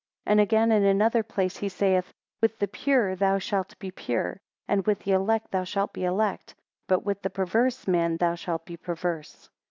[0.25, 2.11] 13 And again in another place he saith,
[2.41, 6.55] With the pure, thou shalt be pure (and with the elect thou shalt be elect,)
[6.87, 9.51] but with, the perverse man thou shalt be perverse.